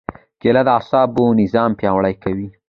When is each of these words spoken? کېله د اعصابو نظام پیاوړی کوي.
کېله 0.41 0.61
د 0.67 0.69
اعصابو 0.77 1.25
نظام 1.41 1.71
پیاوړی 1.79 2.15
کوي. 2.23 2.47